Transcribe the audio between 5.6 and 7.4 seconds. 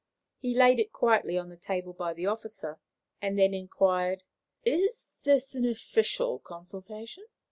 official consultation?"